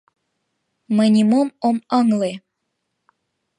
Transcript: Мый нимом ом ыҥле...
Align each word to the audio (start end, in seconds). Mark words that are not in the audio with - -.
Мый 0.95 1.09
нимом 1.15 1.47
ом 1.67 1.77
ыҥле... 1.99 2.31